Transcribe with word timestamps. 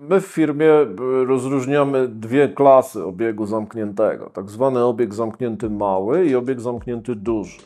My 0.00 0.20
w 0.20 0.26
firmie 0.26 0.72
e, 0.72 0.86
rozróżniamy 1.26 2.08
dwie 2.08 2.48
klasy 2.48 3.04
obiegu 3.04 3.46
zamkniętego. 3.46 4.30
Tak 4.30 4.50
zwany 4.50 4.84
obieg 4.84 5.14
zamknięty 5.14 5.70
mały 5.70 6.26
i 6.26 6.34
obieg 6.34 6.60
zamknięty 6.60 7.14
duży. 7.14 7.58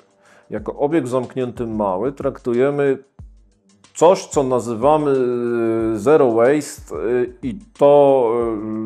Jako 0.51 0.75
obieg 0.77 1.09
zamknięty 1.09 1.67
mały 1.67 2.13
traktujemy 2.13 2.99
coś, 3.95 4.27
co 4.27 4.43
nazywamy 4.43 5.11
e, 5.11 5.99
zero 5.99 6.33
waste 6.33 6.97
e, 6.97 6.99
i 7.43 7.59
to 7.79 8.33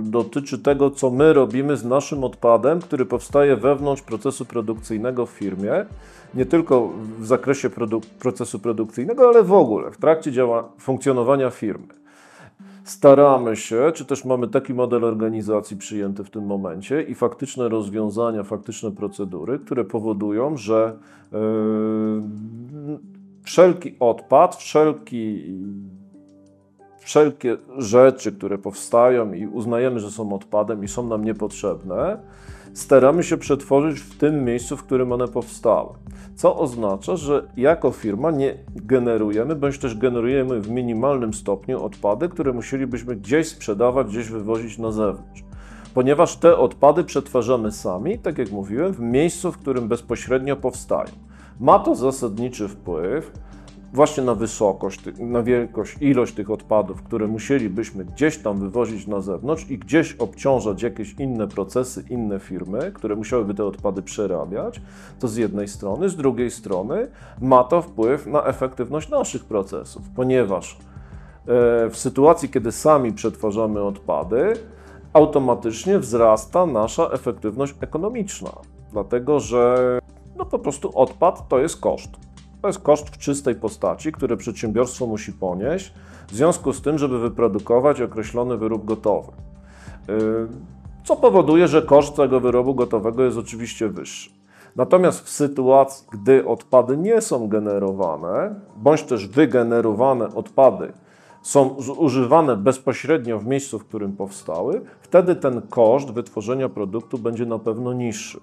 dotyczy 0.03 0.59
tego, 0.59 0.91
co 0.91 1.11
my 1.11 1.33
robimy 1.33 1.77
z 1.77 1.85
naszym 1.85 2.25
odpadem, 2.25 2.81
który 2.81 3.07
powstaje 3.07 3.57
wewnątrz 3.57 4.03
procesu 4.03 4.45
produkcyjnego 4.45 5.27
w 5.27 5.31
firmie. 5.31 5.87
Nie 6.35 6.47
tylko 6.47 6.91
w 7.19 7.27
zakresie 7.27 7.71
produ 7.71 8.01
procesu 8.19 8.59
produkcyjnego, 8.59 9.29
ale 9.29 9.43
w 9.43 9.53
ogóle 9.53 9.91
w 9.91 9.97
trakcie 9.97 10.33
działa 10.33 10.69
funkcjonowania 10.79 11.51
firmy 11.51 12.04
staramy 12.85 13.57
się, 13.57 13.93
czy 13.95 14.05
też 14.05 14.25
mamy 14.25 14.49
taki 14.49 14.75
model 14.75 15.05
organizacji 15.05 15.77
przyjęty 15.77 16.25
w 16.25 16.31
tym 16.31 16.47
momencie 16.47 17.03
i 17.03 17.15
faktyczne 17.15 17.69
rozwiązania, 17.69 18.43
faktyczne 18.43 18.93
procedury, 18.93 19.59
które 19.59 19.85
powodują, 19.85 20.57
że 20.57 20.99
yy, 21.33 21.39
wszelki 23.43 23.95
odpad, 24.01 24.57
wszelki, 24.57 25.45
wszelkie 27.05 27.57
rzeczy, 27.79 28.33
które 28.33 28.59
powstają 28.59 29.33
i 29.33 29.47
uznajemy, 29.47 30.01
że 30.01 30.11
są 30.11 30.33
odpadem 30.33 30.85
i 30.85 30.89
są 30.89 31.07
nam 31.07 31.25
niepotrzebne, 31.25 32.19
staramy 32.75 33.23
się 33.23 33.37
przetworzyć 33.37 34.01
w 34.01 34.19
tym 34.19 34.45
miejscu, 34.45 34.77
w 34.77 34.83
którym 34.83 35.13
one 35.13 35.29
powstały. 35.29 35.91
Co 36.35 36.59
oznacza, 36.59 37.17
że 37.17 37.49
jako 37.57 37.91
firma 37.91 38.31
nie 38.31 38.55
generujemy, 38.77 39.57
bądź 39.57 39.79
też 39.79 39.99
generujemy 39.99 40.61
w 40.61 40.71
minimalnym 40.71 41.35
stopniu 41.35 41.85
odpady, 41.85 42.29
które 42.29 42.53
musielibyśmy 42.53 43.17
gdzieś 43.17 43.49
sprzedawać, 43.49 44.07
gdzieś 44.07 44.29
wywozić 44.29 44.79
na 44.79 44.93
zewnątrz. 44.93 45.45
Ponieważ 45.95 46.37
te 46.37 46.59
odpady 46.59 47.05
przetwarzamy 47.05 47.73
sami, 47.73 48.19
tak 48.19 48.39
jak 48.39 48.51
mówiłem, 48.51 48.93
w 48.93 49.01
miejscu, 49.01 49.53
w 49.53 49.59
którym 49.59 49.89
bezpośrednio 49.89 50.57
powstają. 50.57 51.11
Ma 51.61 51.79
to 51.79 51.95
zasadniczy 51.95 52.69
wpływ 52.69 53.33
właśnie 53.95 54.25
na 54.25 54.35
wysokość, 54.35 55.01
na 55.19 55.43
wielkość, 55.43 55.97
ilość 56.01 56.35
tych 56.35 56.51
odpadów, 56.51 57.03
które 57.03 57.27
musielibyśmy 57.27 58.05
gdzieś 58.05 58.39
tam 58.39 58.61
wywozić 58.61 59.07
na 59.07 59.21
zewnątrz 59.21 59.71
i 59.71 59.79
gdzieś 59.79 60.13
obciążać 60.13 60.83
jakieś 60.83 61.13
inne 61.13 61.49
procesy, 61.49 62.05
inne 62.11 62.39
firmy, 62.41 62.93
które 62.95 63.17
musiałyby 63.17 63.55
te 63.55 63.65
odpady 63.65 64.03
przerabiać, 64.03 64.81
to 65.19 65.29
z 65.29 65.37
jednej 65.37 65.69
strony, 65.69 66.09
z 66.09 66.17
drugiej 66.17 66.51
strony 66.51 67.09
ma 67.41 67.65
to 67.65 67.83
wpływ 67.83 68.27
na 68.27 68.45
efektywność 68.45 69.11
naszych 69.11 69.45
procesów, 69.45 70.03
ponieważ 70.17 70.73
e, 70.73 70.77
w 71.91 71.97
sytuacji, 71.97 72.49
kiedy 72.49 72.73
sami 72.73 73.13
przetwarzamy 73.13 73.83
odpady, 73.83 74.53
automatycznie 75.13 75.99
wzrasta 75.99 76.67
nasza 76.67 77.11
efektywność 77.11 77.75
ekonomiczna, 77.81 78.51
dlatego 78.93 79.41
że 79.41 79.99
no 80.37 80.45
po 80.45 80.59
prostu 80.59 80.99
odpad 80.99 81.49
to 81.49 81.59
jest 81.59 81.81
koszt. 81.81 82.34
To 82.65 82.69
jest 82.69 82.83
koszt 82.83 83.09
w 83.09 83.19
czystej 83.19 83.55
postaci, 83.55 84.13
który 84.13 84.37
przedsiębiorstwo 84.37 85.07
musi 85.07 85.33
ponieść 85.33 85.93
w 86.29 86.35
związku 86.35 86.73
z 86.73 86.83
tym, 86.83 86.99
żeby 86.99 87.19
wyprodukować 87.19 88.01
określony 88.01 88.57
wyrób 88.57 88.85
gotowy. 88.85 89.33
Y, 90.09 90.49
co 91.05 91.17
powoduje, 91.17 91.69
że 91.69 91.83
koszt 91.83 92.17
tego 92.17 92.41
wyrobu 92.41 92.75
gotowego 92.75 93.25
jest 93.25 93.39
oczywiście 93.39 93.89
wyższy. 93.89 94.31
Natomiast 94.77 95.21
w 95.21 95.29
sytuacji, 95.29 96.07
gdy 96.13 96.47
odpady 96.47 96.97
nie 96.97 97.21
są 97.21 97.49
generowane, 97.49 98.55
bądź 98.77 99.03
też 99.03 99.29
wygenerowane 99.29 100.35
odpady 100.35 100.93
są 101.43 101.77
zużywane 101.79 102.57
bezpośrednio 102.57 103.39
w 103.39 103.47
miejscu, 103.47 103.79
w 103.79 103.85
którym 103.85 104.17
powstały, 104.17 104.83
wtedy 105.01 105.37
ten 105.37 105.63
koszt 105.63 106.11
wytworzenia 106.11 106.69
produktu 106.69 107.19
będzie 107.19 107.47
na 107.47 107.59
pewno 107.59 107.93
niższy 107.93 108.41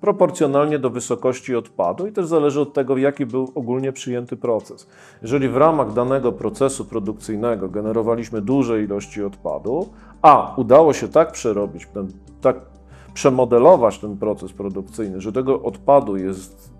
proporcjonalnie 0.00 0.78
do 0.78 0.90
wysokości 0.90 1.56
odpadu 1.56 2.06
i 2.06 2.12
też 2.12 2.26
zależy 2.26 2.60
od 2.60 2.72
tego, 2.72 2.96
jaki 2.96 3.26
był 3.26 3.52
ogólnie 3.54 3.92
przyjęty 3.92 4.36
proces. 4.36 4.88
Jeżeli 5.22 5.48
w 5.48 5.56
ramach 5.56 5.92
danego 5.92 6.32
procesu 6.32 6.84
produkcyjnego 6.84 7.68
generowaliśmy 7.68 8.40
duże 8.40 8.82
ilości 8.82 9.22
odpadu, 9.22 9.88
a 10.22 10.54
udało 10.56 10.92
się 10.92 11.08
tak 11.08 11.32
przerobić, 11.32 11.86
ten, 11.94 12.08
tak 12.40 12.56
przemodelować 13.14 13.98
ten 13.98 14.16
proces 14.16 14.52
produkcyjny, 14.52 15.20
że 15.20 15.32
tego 15.32 15.62
odpadu 15.62 16.16
jest 16.16 16.72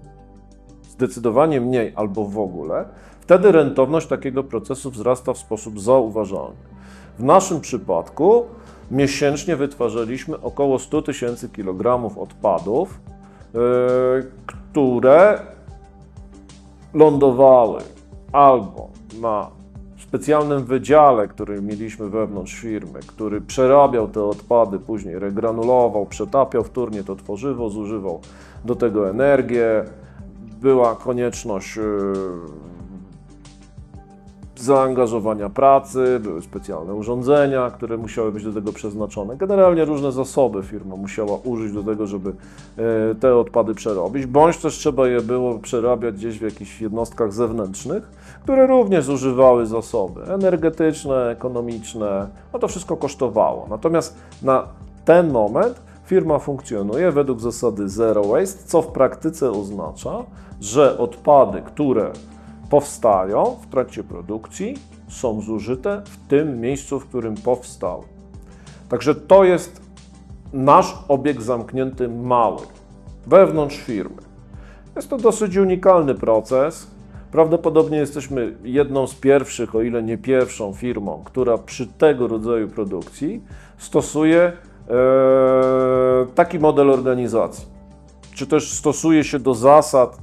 zdecydowanie 0.88 1.60
mniej 1.60 1.92
albo 1.96 2.24
w 2.24 2.38
ogóle, 2.38 2.88
wtedy 3.20 3.52
rentowność 3.52 4.06
takiego 4.06 4.44
procesu 4.44 4.90
wzrasta 4.90 5.32
w 5.32 5.38
sposób 5.38 5.80
zauważalny. 5.80 6.56
W 7.18 7.24
naszym 7.24 7.60
przypadku 7.60 8.44
miesięcznie 8.90 9.56
wytwarzaliśmy 9.56 10.40
około 10.40 10.78
100 10.78 11.02
tysięcy 11.02 11.48
kilogramów 11.48 12.18
odpadów, 12.18 13.00
które 14.48 15.40
lądowały 16.94 17.80
albo 18.32 18.88
na 19.20 19.50
specjalnym 19.98 20.64
wydziale, 20.64 21.28
który 21.28 21.62
mieliśmy 21.62 22.08
wewnątrz 22.10 22.54
firmy, 22.54 23.00
który 23.06 23.40
przerabiał 23.40 24.08
te 24.08 24.24
odpady, 24.24 24.78
później 24.78 25.18
regranulował, 25.18 26.06
przetapiał 26.06 26.64
wtórnie 26.64 27.04
to 27.04 27.16
tworzywo, 27.16 27.70
zużywał 27.70 28.20
do 28.64 28.74
tego 28.74 29.10
energię. 29.10 29.84
Była 30.60 30.96
konieczność 30.96 31.76
yy, 31.76 31.84
zaangażowania 34.66 35.48
pracy, 35.48 36.20
były 36.22 36.42
specjalne 36.42 36.94
urządzenia, 36.94 37.70
które 37.70 37.96
musiały 37.96 38.32
być 38.32 38.44
do 38.44 38.52
tego 38.52 38.72
przeznaczone. 38.72 39.36
Generalnie 39.36 39.84
różne 39.84 40.12
zasoby 40.12 40.62
firma 40.62 40.96
musiała 40.96 41.38
użyć 41.44 41.72
do 41.72 41.82
tego, 41.82 42.06
żeby 42.06 42.30
e, 42.30 43.14
te 43.14 43.36
odpady 43.36 43.74
przerobić, 43.74 44.26
bądź 44.26 44.56
też 44.56 44.74
trzeba 44.78 45.08
je 45.08 45.20
było 45.20 45.58
przerabiać 45.58 46.14
gdzieś 46.14 46.38
w 46.38 46.42
jakichś 46.42 46.80
jednostkach 46.80 47.32
zewnętrznych, 47.32 48.02
które 48.42 48.66
również 48.66 49.04
zużywały 49.04 49.66
zasoby 49.66 50.24
energetyczne, 50.24 51.30
ekonomiczne. 51.30 52.28
No 52.52 52.58
to 52.58 52.68
wszystko 52.68 52.96
kosztowało. 52.96 53.66
Natomiast 53.70 54.16
na 54.42 54.64
ten 55.04 55.32
moment 55.32 55.80
firma 56.06 56.38
funkcjonuje 56.38 57.12
według 57.12 57.40
zasady 57.40 57.88
zero 57.88 58.24
waste, 58.24 58.64
co 58.64 58.82
w 58.82 58.86
praktyce 58.86 59.50
oznacza, 59.50 60.24
że 60.60 60.98
odpady, 60.98 61.62
które 61.62 62.10
powstają 62.70 63.56
w 63.62 63.66
trakcie 63.66 64.04
produkcji, 64.04 64.74
są 65.08 65.40
zużyte 65.40 66.02
w 66.04 66.28
tym 66.28 66.60
miejscu, 66.60 67.00
w 67.00 67.06
którym 67.06 67.34
powstały. 67.34 68.02
Także 68.88 69.14
to 69.14 69.44
jest 69.44 69.80
nasz 70.52 70.98
obieg 71.08 71.42
zamknięty 71.42 72.08
mały, 72.08 72.62
wewnątrz 73.26 73.76
firmy. 73.76 74.22
Jest 74.96 75.10
to 75.10 75.16
dosyć 75.16 75.56
unikalny 75.56 76.14
proces. 76.14 76.90
Prawdopodobnie 77.32 77.98
jesteśmy 77.98 78.56
jedną 78.64 79.06
z 79.06 79.14
pierwszych, 79.14 79.74
o 79.74 79.82
ile 79.82 80.02
nie 80.02 80.18
pierwszą 80.18 80.72
firmą, 80.72 81.22
która 81.24 81.58
przy 81.58 81.86
tego 81.86 82.28
rodzaju 82.28 82.68
produkcji 82.68 83.42
stosuje 83.78 84.40
e, 84.42 84.52
taki 86.34 86.58
model 86.58 86.90
organizacji 86.90 87.75
czy 88.36 88.46
też 88.46 88.72
stosuje 88.72 89.24
się 89.24 89.38
do 89.38 89.54
zasad, 89.54 90.18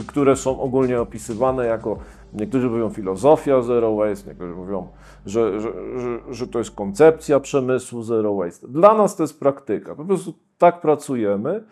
y, 0.00 0.06
które 0.06 0.36
są 0.36 0.60
ogólnie 0.60 1.00
opisywane 1.00 1.66
jako, 1.66 1.98
niektórzy 2.32 2.70
mówią 2.70 2.90
filozofia 2.90 3.62
zero 3.62 3.96
waste, 3.96 4.30
niektórzy 4.30 4.54
mówią, 4.54 4.88
że, 5.26 5.60
że, 5.60 5.72
że, 6.00 6.34
że 6.34 6.46
to 6.46 6.58
jest 6.58 6.70
koncepcja 6.70 7.40
przemysłu 7.40 8.02
zero 8.02 8.34
waste. 8.34 8.68
Dla 8.68 8.94
nas 8.94 9.16
to 9.16 9.22
jest 9.22 9.40
praktyka. 9.40 9.94
Po 9.94 10.04
prostu 10.04 10.34
tak 10.58 10.80
pracujemy. 10.80 11.64